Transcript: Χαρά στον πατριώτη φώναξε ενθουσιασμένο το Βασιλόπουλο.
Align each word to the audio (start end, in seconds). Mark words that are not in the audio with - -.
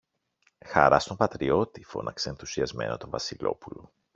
Χαρά 0.65 0.99
στον 0.99 1.17
πατριώτη 1.17 1.83
φώναξε 1.83 2.29
ενθουσιασμένο 2.29 2.97
το 2.97 3.09
Βασιλόπουλο. 3.09 3.91